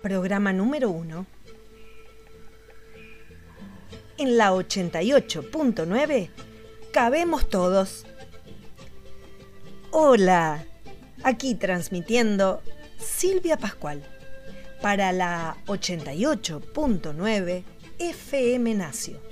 [0.00, 1.26] programa número 1.
[4.18, 6.30] En la 88.9
[6.92, 8.06] cabemos todos.
[9.90, 10.64] Hola,
[11.22, 12.62] aquí transmitiendo
[12.98, 14.02] Silvia Pascual
[14.82, 17.64] para la 88.9
[17.98, 19.29] FM Nacio.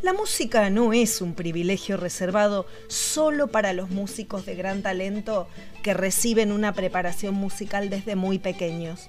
[0.00, 5.48] La música no es un privilegio reservado solo para los músicos de gran talento
[5.82, 9.08] que reciben una preparación musical desde muy pequeños.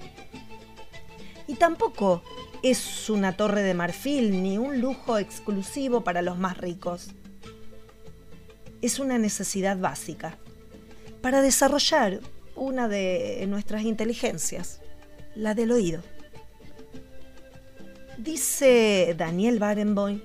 [1.47, 2.23] Y tampoco
[2.63, 7.09] es una torre de marfil ni un lujo exclusivo para los más ricos.
[8.81, 10.39] Es una necesidad básica
[11.21, 12.19] para desarrollar
[12.55, 14.81] una de nuestras inteligencias,
[15.35, 16.01] la del oído.
[18.17, 20.21] Dice Daniel Barenboim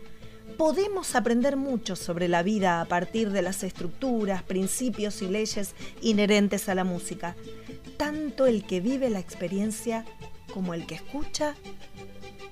[0.56, 6.68] podemos aprender mucho sobre la vida a partir de las estructuras, principios y leyes inherentes
[6.68, 7.36] a la música,
[7.96, 10.04] tanto el que vive la experiencia
[10.52, 11.54] como el que escucha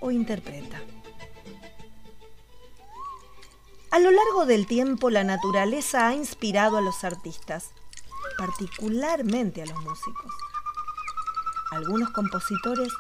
[0.00, 0.80] o interpreta.
[3.90, 7.72] A lo largo del tiempo la naturaleza ha inspirado a los artistas,
[8.38, 10.32] particularmente a los músicos.
[11.70, 12.92] Algunos compositores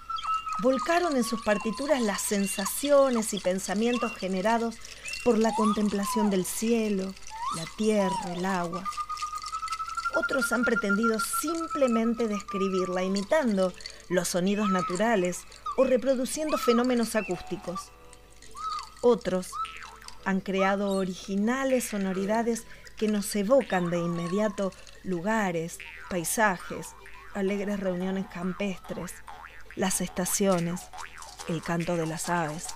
[0.60, 4.76] volcaron en sus partituras las sensaciones y pensamientos generados
[5.24, 7.14] por la contemplación del cielo,
[7.56, 8.84] la tierra, el agua.
[10.14, 13.72] Otros han pretendido simplemente describirla imitando
[14.08, 15.40] los sonidos naturales
[15.76, 17.90] o reproduciendo fenómenos acústicos.
[19.00, 19.50] Otros
[20.24, 22.64] han creado originales sonoridades
[22.96, 25.78] que nos evocan de inmediato lugares,
[26.10, 26.88] paisajes,
[27.34, 29.14] alegres reuniones campestres,
[29.76, 30.80] las estaciones,
[31.48, 32.66] el canto de las aves.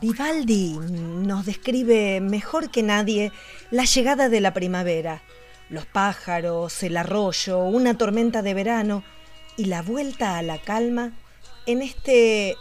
[0.00, 3.32] Vivaldi nos describe mejor que nadie
[3.70, 5.22] la llegada de la primavera,
[5.70, 9.04] los pájaros, el arroyo, una tormenta de verano
[9.56, 11.12] y la vuelta a la calma
[11.64, 12.56] en este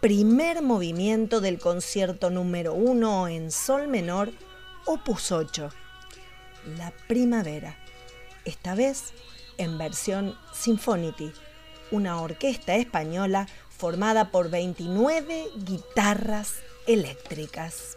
[0.00, 4.30] primer movimiento del concierto número uno en sol menor,
[4.84, 5.70] opus 8,
[6.78, 7.76] la primavera,
[8.44, 9.12] esta vez
[9.58, 11.32] en versión Symphonity
[11.90, 16.54] una orquesta española formada por 29 guitarras
[16.86, 17.95] eléctricas.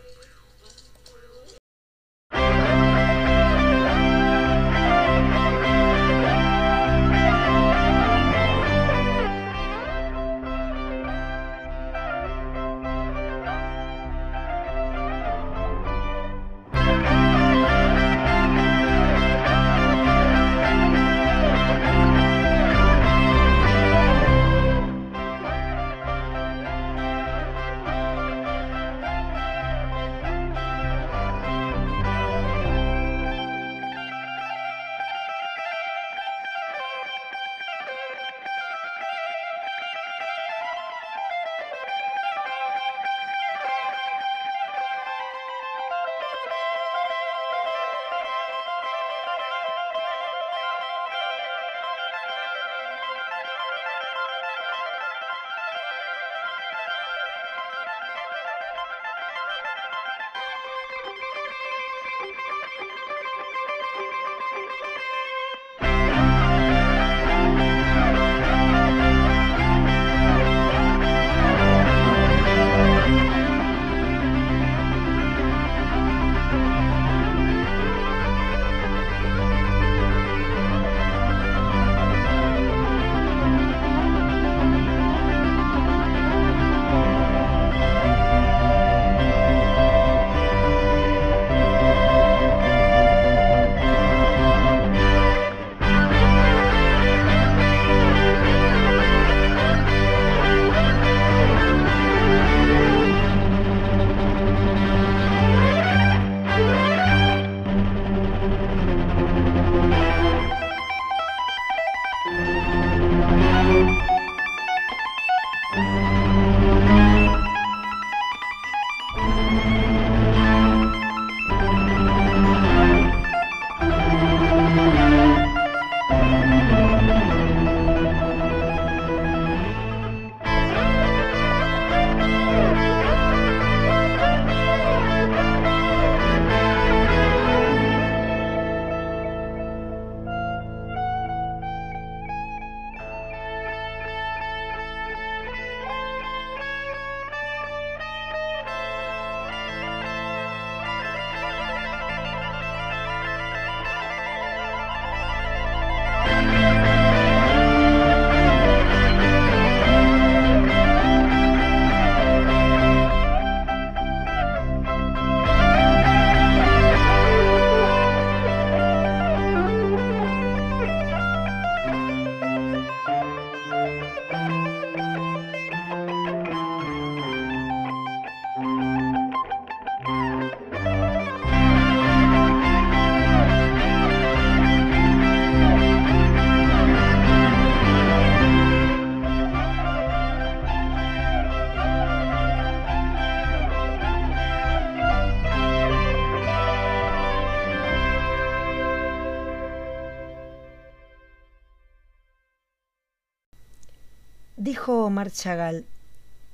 [205.28, 205.86] Chagall,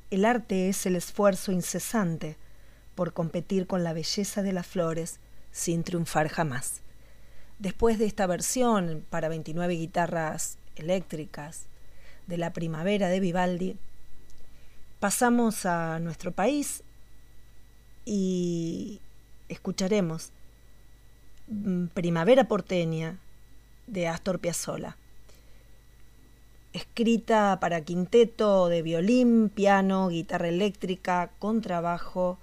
[0.10, 2.38] el arte es el esfuerzo incesante
[2.96, 5.20] por competir con la belleza de las flores
[5.52, 6.82] sin triunfar jamás.
[7.60, 11.66] Después de esta versión para 29 guitarras eléctricas
[12.28, 13.78] de la primavera de Vivaldi,
[15.00, 16.84] pasamos a nuestro país
[18.06, 19.02] y
[19.50, 20.32] escucharemos
[21.48, 23.18] mm, Primavera porteña
[23.88, 24.98] de Astor Piazzolla
[26.76, 32.38] escrita para quinteto de violín, piano, guitarra eléctrica, contrabajo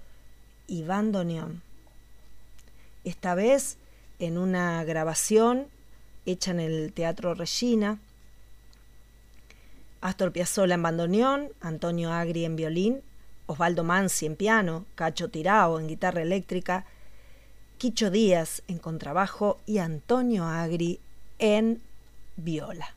[0.67, 1.61] y bandoneón.
[3.05, 3.77] Esta vez
[4.19, 5.67] en una grabación
[6.25, 7.99] hecha en el Teatro Regina.
[10.01, 13.03] Astor Piazzolla en bandoneón, Antonio Agri en violín,
[13.47, 16.87] Osvaldo Mansi en piano, Cacho Tirao en guitarra eléctrica,
[17.77, 21.01] Quicho Díaz en contrabajo y Antonio Agri
[21.39, 21.83] en
[22.37, 22.95] viola.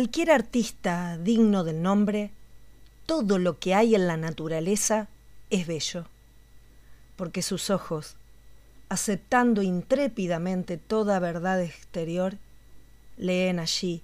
[0.00, 2.30] Cualquier artista digno del nombre,
[3.04, 5.08] todo lo que hay en la naturaleza
[5.50, 6.06] es bello,
[7.16, 8.16] porque sus ojos,
[8.88, 12.38] aceptando intrépidamente toda verdad exterior,
[13.18, 14.00] leen allí,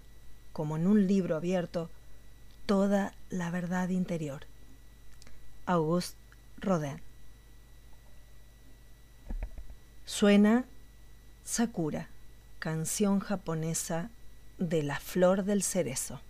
[0.53, 1.89] como en un libro abierto,
[2.67, 4.43] toda la verdad interior.
[5.65, 6.19] Auguste
[6.59, 7.01] Rodin.
[10.05, 10.67] Suena
[11.43, 12.11] Sakura,
[12.59, 14.11] canción japonesa
[14.59, 16.21] de la flor del cerezo.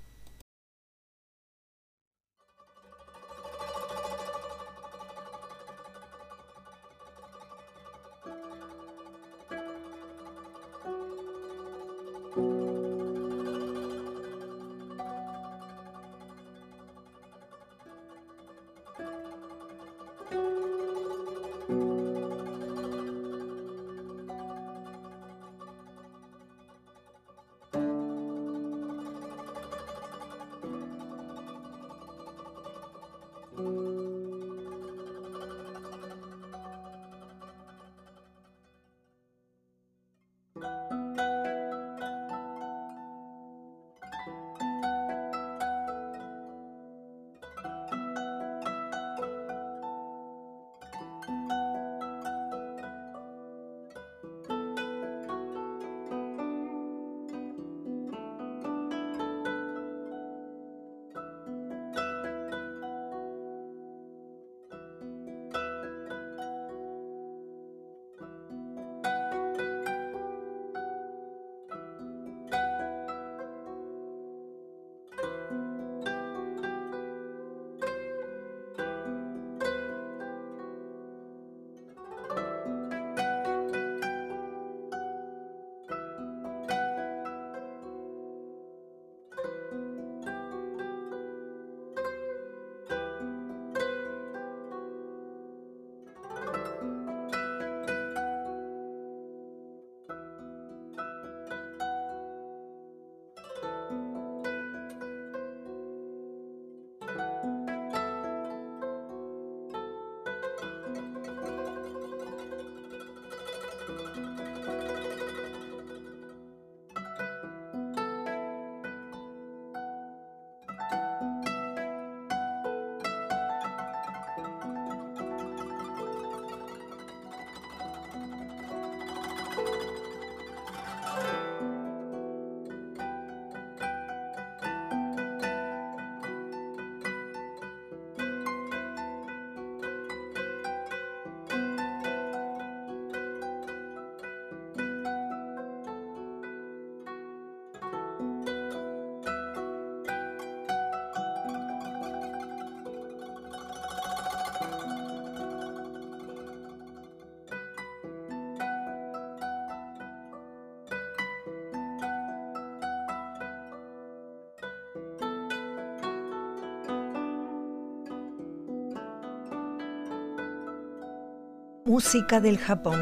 [171.87, 172.99] Música del Japón.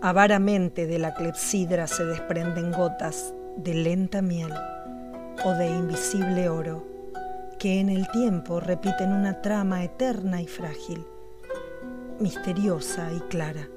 [0.00, 4.50] Avaramente de la clepsidra se desprenden gotas de lenta miel
[5.44, 6.86] o de invisible oro
[7.58, 11.06] que en el tiempo repiten una trama eterna y frágil,
[12.18, 13.68] misteriosa y clara.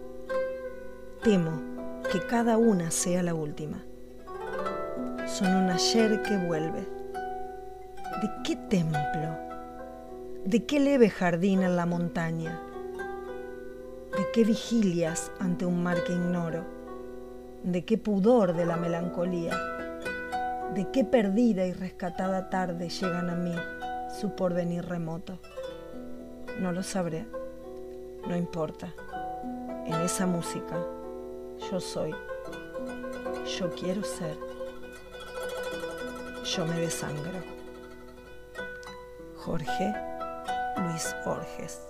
[1.21, 1.61] Temo
[2.09, 3.83] que cada una sea la última.
[5.25, 6.87] Son un ayer que vuelve.
[8.21, 9.37] ¿De qué templo?
[10.45, 12.61] ¿De qué leve jardín en la montaña?
[14.27, 16.65] ¿De qué vigilias ante un mar que ignoro?
[17.63, 19.57] ¿De qué pudor de la melancolía?
[20.75, 23.55] ¿De qué perdida y rescatada tarde llegan a mí
[24.19, 25.39] su porvenir remoto?
[26.59, 27.25] No lo sabré,
[28.27, 28.93] no importa.
[29.85, 30.75] En esa música
[31.71, 32.13] yo soy,
[33.57, 34.37] yo quiero ser,
[36.43, 37.39] yo me desangro.
[39.37, 39.93] Jorge
[40.83, 41.81] Luis Borges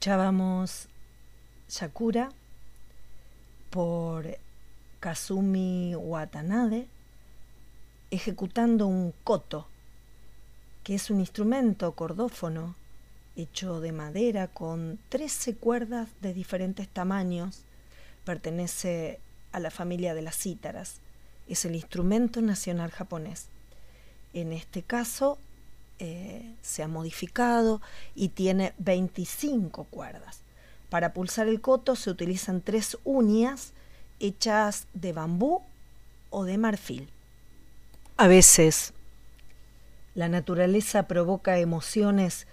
[0.00, 0.88] Escuchábamos
[1.68, 2.30] Sakura
[3.68, 4.38] por
[4.98, 6.88] Kazumi Watanabe
[8.10, 9.68] ejecutando un koto,
[10.84, 12.76] que es un instrumento cordófono
[13.36, 17.64] hecho de madera con 13 cuerdas de diferentes tamaños.
[18.24, 19.20] Pertenece
[19.52, 21.02] a la familia de las cítaras.
[21.46, 23.48] Es el instrumento nacional japonés.
[24.32, 25.36] En este caso
[26.00, 27.82] eh, se ha modificado
[28.14, 30.40] y tiene 25 cuerdas.
[30.88, 33.74] Para pulsar el coto se utilizan tres uñas
[34.18, 35.62] hechas de bambú
[36.30, 37.10] o de marfil.
[38.16, 38.94] A veces
[40.14, 42.46] la naturaleza provoca emociones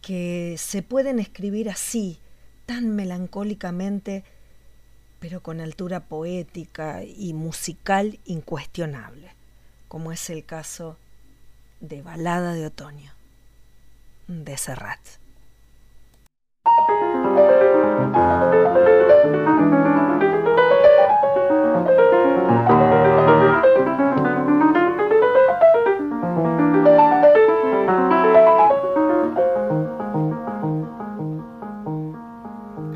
[0.00, 2.20] que se pueden escribir así,
[2.64, 4.24] tan melancólicamente,
[5.20, 9.34] pero con altura poética y musical incuestionable,
[9.88, 10.96] como es el caso
[11.80, 13.12] de Balada de Otoño,
[14.28, 15.00] de Serrat.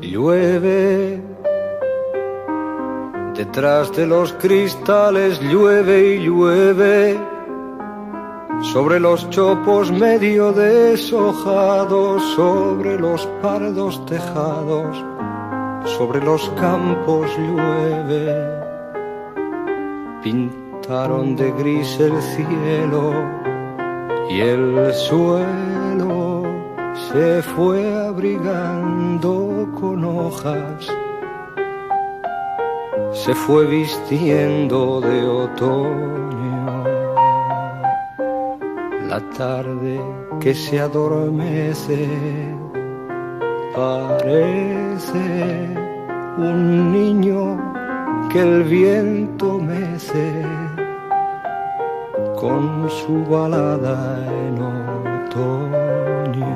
[0.01, 1.21] Llueve,
[3.35, 7.30] detrás de los cristales llueve y llueve,
[8.61, 15.03] sobre los chopos medio deshojados, sobre los pardos tejados,
[15.97, 18.61] sobre los campos llueve.
[20.23, 23.13] Pintaron de gris el cielo
[24.29, 26.43] y el suelo
[27.11, 30.87] se fue abrigando con hojas,
[33.13, 36.40] se fue vistiendo de otoño.
[39.11, 39.99] La tarde
[40.39, 42.07] que se adormece.
[43.75, 45.25] Parece
[46.37, 47.57] un niño
[48.29, 50.45] que el viento mece
[52.39, 54.61] con su balada en
[55.27, 56.55] otoño.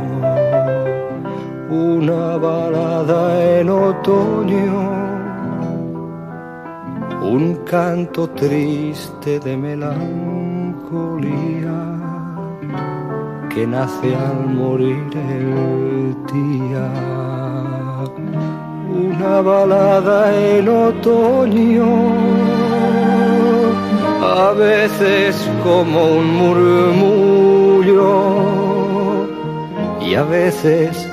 [1.69, 4.75] Una balada en otoño,
[7.21, 10.45] un canto triste de melancolía
[13.55, 16.91] que nace al morir el día.
[19.07, 21.87] Una balada en otoño,
[24.21, 28.11] a veces como un murmullo
[30.01, 31.09] y a veces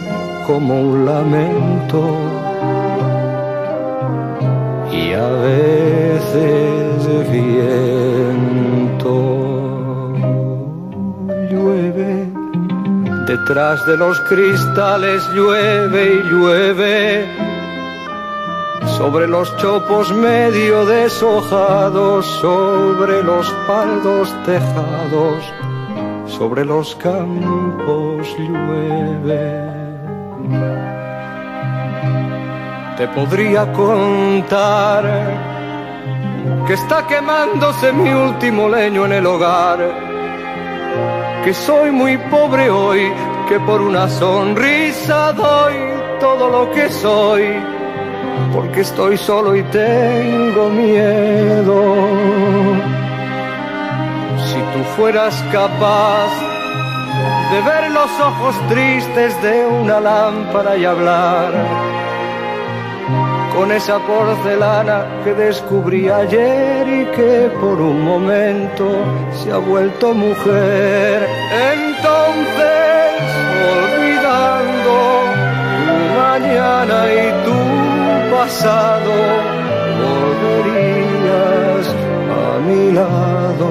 [0.49, 2.03] como un lamento
[4.91, 8.72] y a veces viento.
[13.37, 17.27] Detrás de los cristales, llueve y llueve
[18.99, 25.43] sobre los chopos medio deshojados, sobre los paldos tejados,
[26.27, 29.43] sobre los campos llueve.
[32.99, 35.05] Te podría contar
[36.67, 40.12] que está quemándose mi último leño en el hogar,
[41.45, 43.13] que soy muy pobre hoy,
[43.49, 45.75] que por una sonrisa doy
[46.21, 47.83] todo lo que soy
[48.53, 52.07] porque estoy solo y tengo miedo.
[54.47, 56.31] Si tú fueras capaz
[57.53, 61.53] de ver los ojos tristes de una lámpara y hablar
[63.55, 68.87] con esa porcelana que descubrí ayer y que por un momento
[69.33, 71.27] se ha vuelto mujer,
[71.75, 73.23] entonces
[73.77, 74.95] olvidando
[75.87, 79.15] tu mañana y tu pasado,
[80.01, 81.87] volverías
[82.41, 83.67] a mi lado.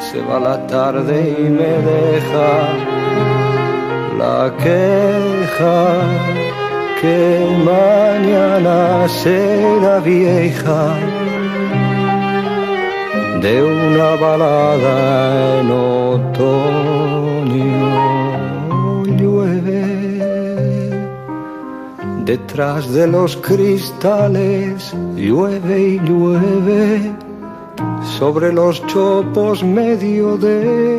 [0.00, 2.95] Se va la tarde y me deja
[4.18, 5.78] la queja
[7.00, 10.96] que mañana será vieja
[13.42, 17.06] de una balada en otoño.
[19.18, 19.84] Llueve
[22.24, 27.12] detrás de los cristales llueve y llueve
[28.18, 30.96] sobre los chopos medio deshojados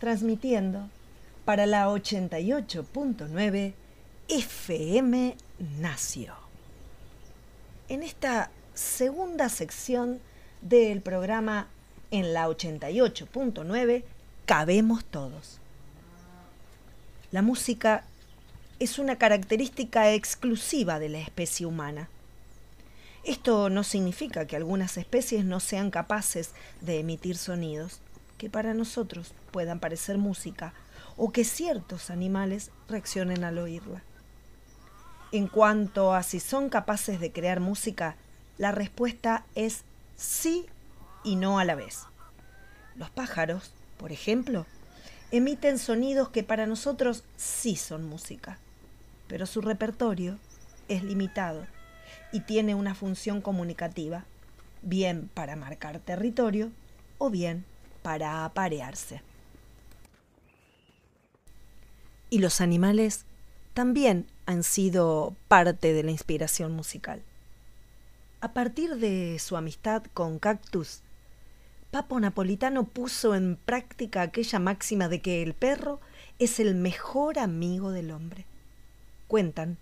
[0.00, 0.88] transmitiendo
[1.44, 3.74] para la 88.9
[4.28, 5.36] FM
[5.78, 6.34] Nacio.
[7.88, 10.20] En esta segunda sección
[10.62, 11.68] del programa
[12.10, 14.02] en la 88.9
[14.46, 15.58] cabemos todos.
[17.30, 18.04] La música
[18.78, 22.08] es una característica exclusiva de la especie humana.
[23.22, 28.00] Esto no significa que algunas especies no sean capaces de emitir sonidos
[28.40, 30.72] que para nosotros puedan parecer música
[31.18, 34.02] o que ciertos animales reaccionen al oírla.
[35.30, 38.16] En cuanto a si son capaces de crear música,
[38.56, 39.84] la respuesta es
[40.16, 40.64] sí
[41.22, 42.06] y no a la vez.
[42.96, 44.64] Los pájaros, por ejemplo,
[45.30, 48.58] emiten sonidos que para nosotros sí son música,
[49.28, 50.38] pero su repertorio
[50.88, 51.66] es limitado
[52.32, 54.24] y tiene una función comunicativa,
[54.80, 56.70] bien para marcar territorio
[57.18, 57.66] o bien
[58.02, 59.22] para aparearse.
[62.30, 63.24] Y los animales
[63.74, 67.22] también han sido parte de la inspiración musical.
[68.40, 71.02] A partir de su amistad con Cactus,
[71.90, 76.00] Papo Napolitano puso en práctica aquella máxima de que el perro
[76.38, 78.46] es el mejor amigo del hombre.
[79.26, 79.76] Cuentan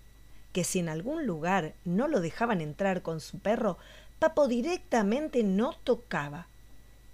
[0.51, 3.77] que si en algún lugar no lo dejaban entrar con su perro,
[4.17, 6.47] Papo directamente no tocaba.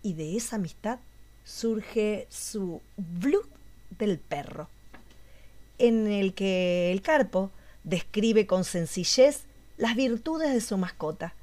[0.05, 0.99] Y de esa amistad
[1.43, 3.47] surge su Blood
[3.97, 4.69] del perro,
[5.79, 7.49] en el que el carpo
[7.83, 9.45] describe con sencillez
[9.77, 11.33] las virtudes de su mascota,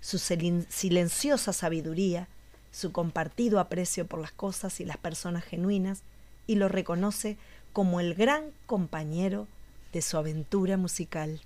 [0.00, 2.28] su silenciosa sabiduría,
[2.70, 6.04] su compartido aprecio por las cosas y las personas genuinas,
[6.46, 7.36] y lo reconoce
[7.72, 9.48] como el gran compañero
[9.92, 11.40] de su aventura musical.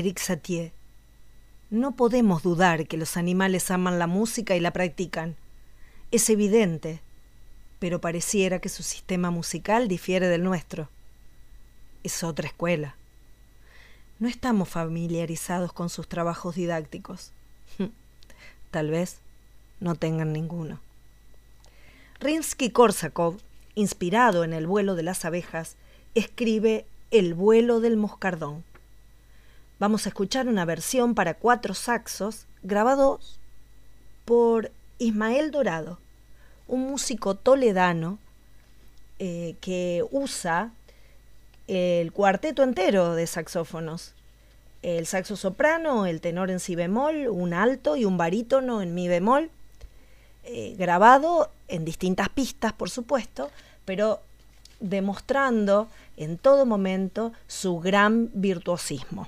[0.00, 0.72] Eric Satie,
[1.68, 5.36] no podemos dudar que los animales aman la música y la practican.
[6.10, 7.02] Es evidente,
[7.78, 10.88] pero pareciera que su sistema musical difiere del nuestro.
[12.02, 12.96] Es otra escuela.
[14.20, 17.32] No estamos familiarizados con sus trabajos didácticos.
[18.70, 19.18] Tal vez
[19.80, 20.80] no tengan ninguno.
[22.20, 23.38] Rimsky-Korsakov,
[23.74, 25.76] inspirado en el vuelo de las abejas,
[26.14, 28.64] escribe El vuelo del moscardón.
[29.80, 33.40] Vamos a escuchar una versión para cuatro saxos grabados
[34.26, 35.98] por Ismael Dorado,
[36.68, 38.18] un músico toledano
[39.18, 40.70] eh, que usa
[41.66, 44.12] el cuarteto entero de saxófonos.
[44.82, 49.08] El saxo soprano, el tenor en si bemol, un alto y un barítono en mi
[49.08, 49.50] bemol,
[50.44, 53.50] eh, grabado en distintas pistas, por supuesto,
[53.86, 54.20] pero
[54.78, 55.88] demostrando
[56.18, 59.26] en todo momento su gran virtuosismo.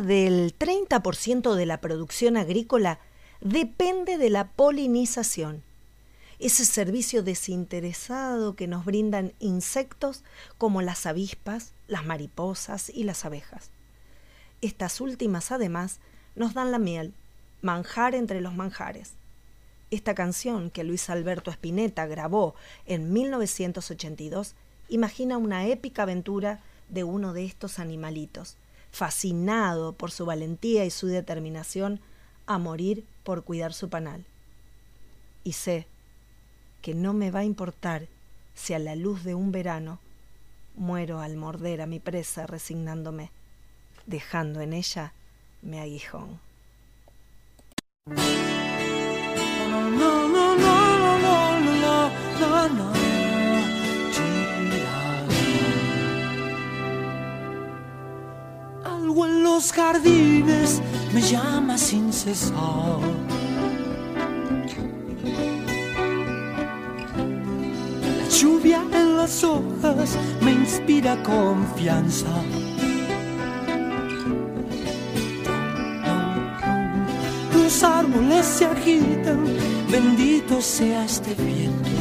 [0.00, 2.98] Del 30% de la producción agrícola
[3.40, 5.62] depende de la polinización,
[6.38, 10.24] ese servicio desinteresado que nos brindan insectos
[10.58, 13.70] como las avispas, las mariposas y las abejas.
[14.60, 16.00] Estas últimas además
[16.34, 17.14] nos dan la miel,
[17.62, 19.12] manjar entre los manjares.
[19.90, 22.54] Esta canción que Luis Alberto Spinetta grabó
[22.86, 24.54] en 1982
[24.88, 28.56] imagina una épica aventura de uno de estos animalitos,
[28.94, 32.00] fascinado por su valentía y su determinación
[32.46, 34.24] a morir por cuidar su panal.
[35.42, 35.88] Y sé
[36.80, 38.06] que no me va a importar
[38.54, 39.98] si a la luz de un verano
[40.76, 43.32] muero al morder a mi presa resignándome,
[44.06, 45.12] dejando en ella
[45.60, 46.38] mi aguijón.
[59.22, 60.80] En los jardines
[61.12, 62.98] me llama sin cesar.
[68.18, 72.26] La lluvia en las hojas me inspira confianza.
[77.54, 79.44] Los árboles se agitan,
[79.90, 81.93] bendito sea este viento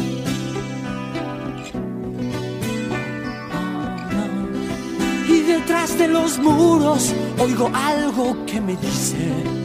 [5.63, 9.62] detrás de los muros oigo algo que me dice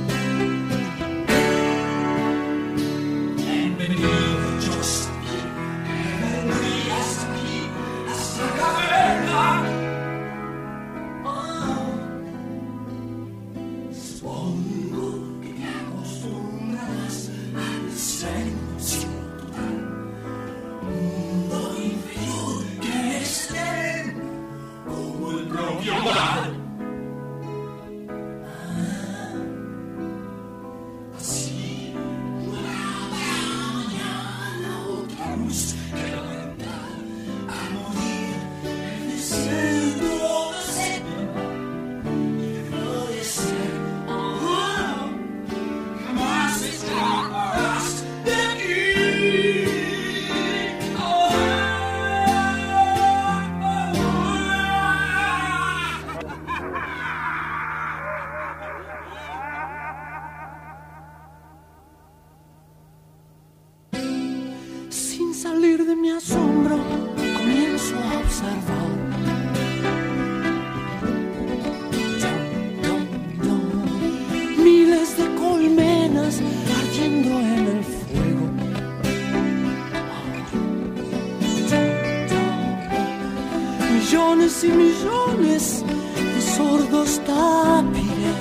[87.26, 88.38] tápices.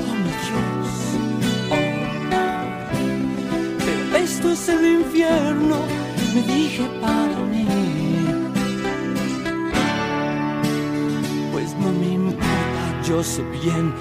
[0.00, 0.92] Oh mi Dios.
[1.70, 1.76] Oh.
[3.84, 5.78] Pero esto es el infierno,
[6.34, 7.66] me dije para mí.
[11.52, 13.92] Pues no me importa, yo sé bien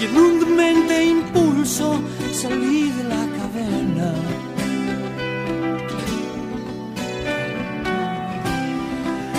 [0.00, 2.00] Y en un demente impulso
[2.32, 4.14] salí de la caverna.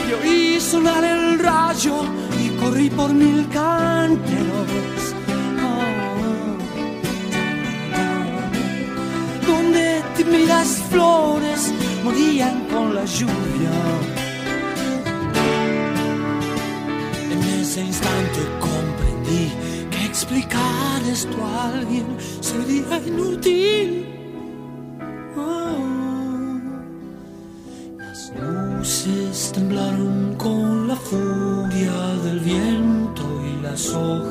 [0.08, 2.04] Y oí sonar el rayo
[2.40, 5.16] y corrí por mil canteros.
[5.66, 6.58] Oh.
[9.48, 13.74] Donde tímidas flores morían con la lluvia.
[17.32, 18.42] En ese instante
[20.32, 22.06] explicar esto a alguien
[22.40, 24.06] sería inútil.
[25.36, 26.60] Oh.
[27.98, 31.92] Las luces temblaron con la furia
[32.24, 34.31] del viento y las hojas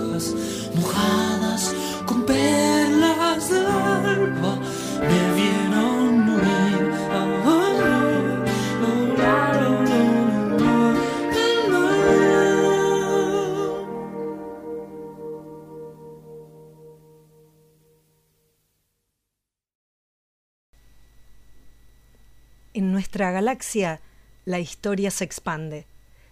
[23.30, 24.00] galaxia,
[24.46, 25.84] la historia se expande,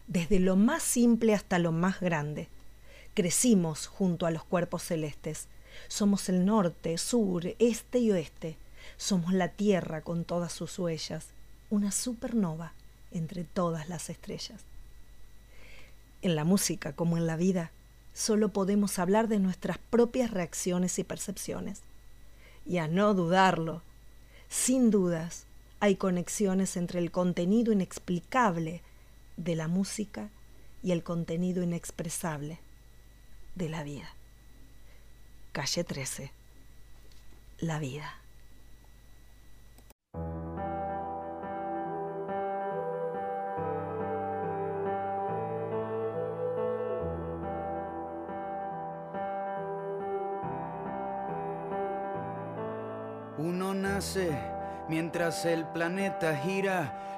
[0.06, 2.48] desde lo más simple hasta lo más grande.
[3.14, 5.48] Crecimos junto a los cuerpos celestes.
[5.88, 8.56] Somos el norte, sur, este y oeste.
[8.96, 11.26] Somos la Tierra con todas sus huellas,
[11.68, 12.72] una supernova
[13.10, 14.62] entre todas las estrellas.
[16.22, 17.70] En la música, como en la vida,
[18.14, 21.82] solo podemos hablar de nuestras propias reacciones y percepciones.
[22.66, 23.82] Y a no dudarlo,
[24.48, 25.44] sin dudas,
[25.80, 28.82] hay conexiones entre el contenido inexplicable
[29.36, 30.30] de la música
[30.82, 32.58] y el contenido inexpresable
[33.54, 34.08] de la vida.
[35.52, 36.30] Calle 13.
[37.60, 38.17] La vida.
[55.08, 57.17] Mientras el planeta gira,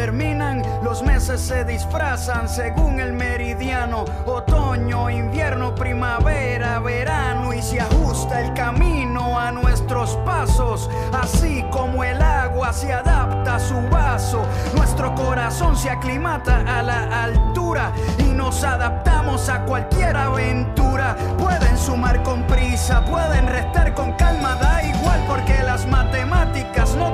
[0.83, 8.53] los meses se disfrazan según el meridiano, otoño, invierno, primavera, verano y se ajusta el
[8.53, 14.41] camino a nuestros pasos, así como el agua se adapta a su vaso,
[14.75, 22.23] nuestro corazón se aclimata a la altura y nos adaptamos a cualquier aventura, pueden sumar
[22.23, 27.10] con prisa, pueden restar con calma, da igual porque las matemáticas no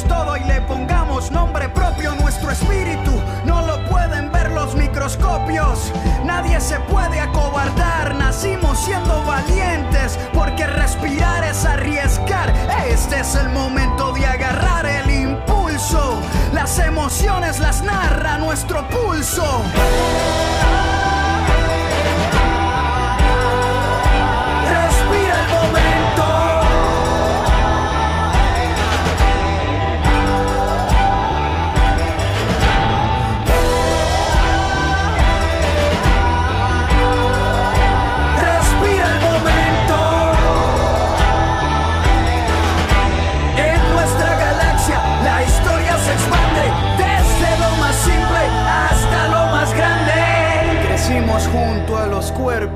[0.00, 3.12] todo y le pongamos nombre propio, nuestro espíritu
[3.44, 5.92] no lo pueden ver los microscopios.
[6.24, 12.54] Nadie se puede acobardar, nacimos siendo valientes, porque respirar es arriesgar.
[12.88, 16.18] Este es el momento de agarrar el impulso,
[16.54, 19.62] las emociones las narra nuestro pulso.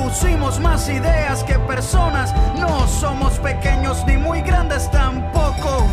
[0.00, 2.34] reproducimos más ideas que personas.
[2.58, 5.86] No somos pequeños ni muy grandes tampoco.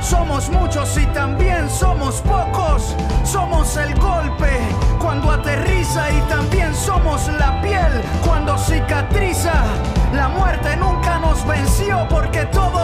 [0.00, 2.96] Somos muchos y también somos pocos.
[3.24, 4.50] Somos el golpe
[5.00, 9.52] cuando aterriza y también somos la piel cuando cicatriza.
[10.12, 12.75] La muerte nunca nos venció porque todo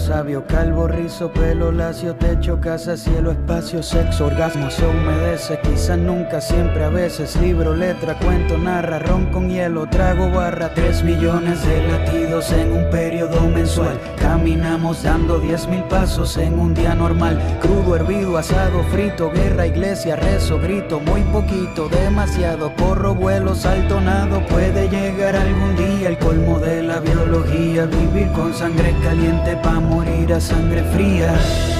[0.00, 6.40] sabio, calvo, rizo, pelo, lacio, techo, casa, cielo, espacio, sexo, orgasmo, se humedece, quizás nunca,
[6.40, 11.86] siempre, a veces, libro, letra, cuento, narra, ron con hielo, trago, barra, tres millones de
[11.86, 17.96] latidos en un periodo mensual, caminamos dando diez mil pasos en un día normal, crudo,
[17.96, 24.88] hervido, asado, frito, guerra, iglesia, rezo, grito, muy poquito, demasiado, corro, vuelo, salto, nado, puede
[24.88, 30.40] llegar algún día el colmo de la biología, vivir con sangre caliente pa' morir a
[30.40, 31.79] sangre fría.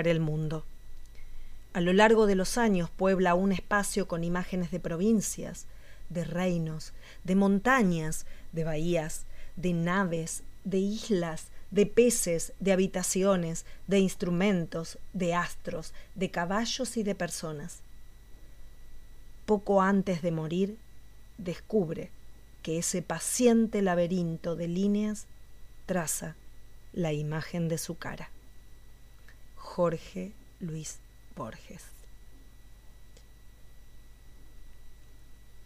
[0.00, 0.64] El mundo.
[1.72, 5.66] A lo largo de los años puebla un espacio con imágenes de provincias,
[6.10, 6.92] de reinos,
[7.24, 9.24] de montañas, de bahías,
[9.56, 17.02] de naves, de islas, de peces, de habitaciones, de instrumentos, de astros, de caballos y
[17.02, 17.80] de personas.
[19.46, 20.76] Poco antes de morir,
[21.38, 22.10] descubre
[22.62, 25.26] que ese paciente laberinto de líneas
[25.86, 26.36] traza
[26.92, 28.30] la imagen de su cara.
[29.74, 30.98] Jorge Luis
[31.34, 31.82] Borges.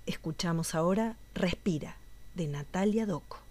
[0.07, 1.97] Escuchamos ahora Respira,
[2.37, 3.46] de Natalia Doco.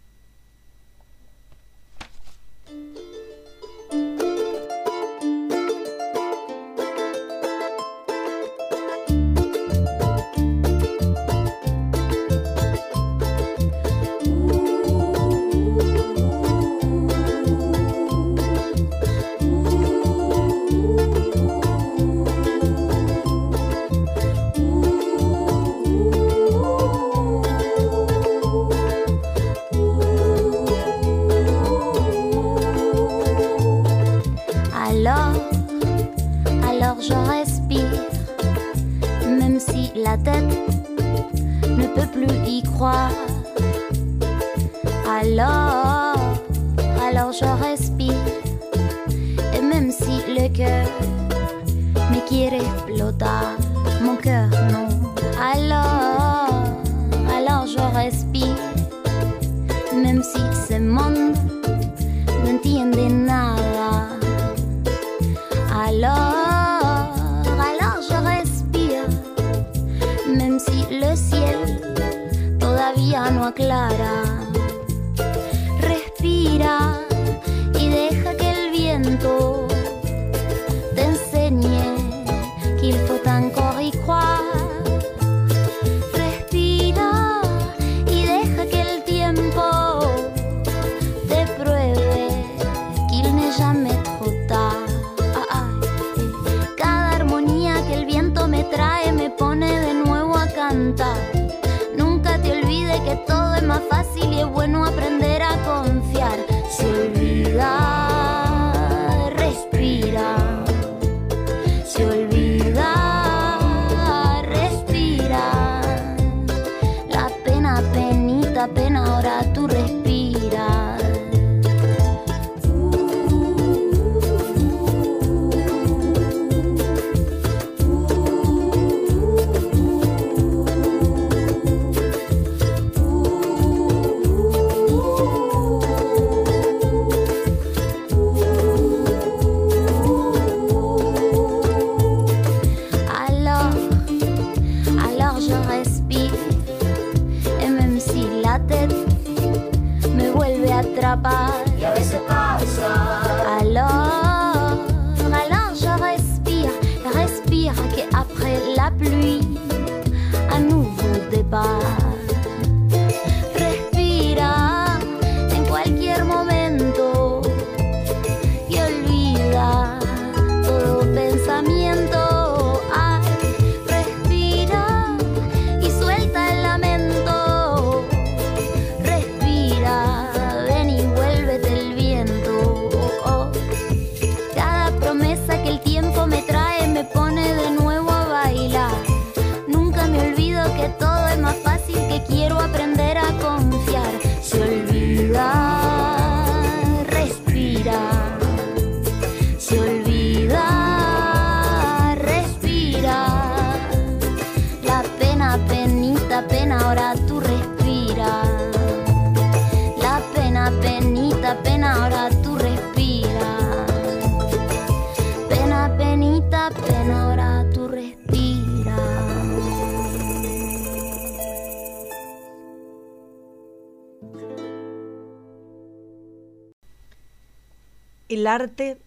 [228.46, 229.00] El arte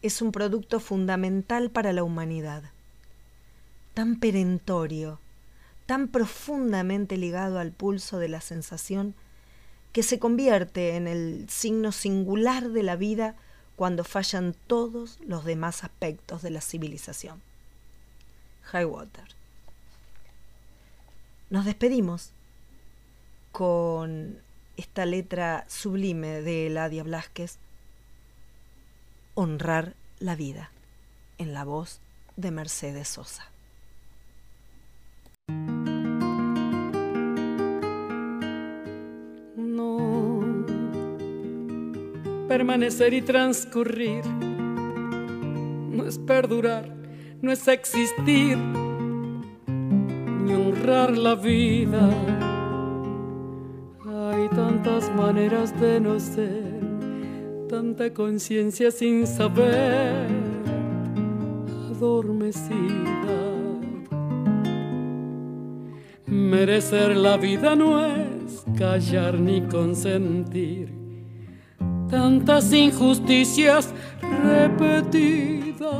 [0.00, 2.62] es un producto fundamental para la humanidad,
[3.92, 5.20] tan perentorio,
[5.84, 9.14] tan profundamente ligado al pulso de la sensación,
[9.92, 13.36] que se convierte en el signo singular de la vida
[13.76, 17.42] cuando fallan todos los demás aspectos de la civilización.
[18.72, 19.28] Highwater.
[21.50, 22.30] Nos despedimos
[23.52, 24.38] con
[24.78, 27.58] esta letra sublime de Eladia Blasquez
[29.40, 30.72] honrar la vida,
[31.38, 32.00] en la voz
[32.34, 33.44] de Mercedes Sosa.
[39.56, 40.42] No,
[42.48, 46.92] permanecer y transcurrir no es perdurar,
[47.40, 48.58] no es existir,
[49.68, 52.10] ni honrar la vida.
[54.04, 56.97] Hay tantas maneras de no ser
[57.68, 60.26] tanta conciencia sin saber,
[61.90, 62.72] adormecida.
[66.26, 70.92] Merecer la vida no es callar ni consentir
[72.08, 73.92] tantas injusticias
[74.42, 75.90] repetidas.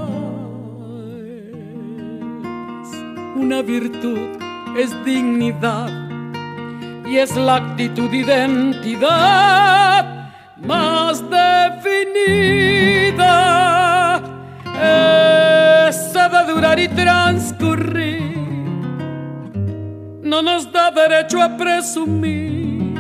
[3.37, 4.39] Una virtud
[4.79, 5.91] es dignidad
[7.07, 10.18] y es la actitud identidad
[10.61, 12.49] más definida.
[15.89, 18.39] Esa de durar y transcurrir
[20.23, 22.95] no nos da derecho a presumir,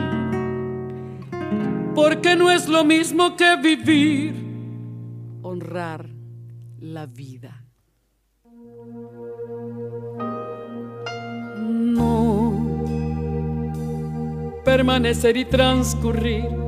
[1.95, 4.35] porque no es lo mismo que vivir,
[5.43, 6.09] honrar
[6.81, 7.65] la vida.
[11.59, 12.55] No,
[14.65, 16.68] permanecer y transcurrir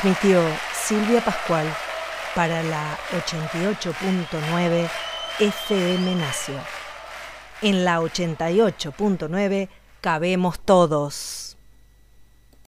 [0.00, 0.40] Transmitió
[0.86, 1.66] Silvia Pascual
[2.34, 2.96] para la
[3.26, 4.88] 88.9
[5.40, 6.54] FM Nacio.
[7.62, 9.68] En la 88.9
[10.00, 11.37] cabemos todos.